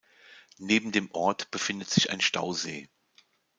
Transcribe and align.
Neben 0.57 0.91
dem 0.91 1.11
Ort 1.11 1.51
befindet 1.51 1.91
sich 1.91 2.09
ein 2.09 2.21
Stausee. 2.21 2.89